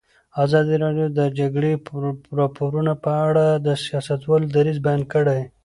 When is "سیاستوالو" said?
3.85-4.51